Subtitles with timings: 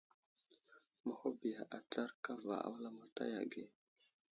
[1.03, 3.63] Məhuɓiya atsar kava a wulamataya ge.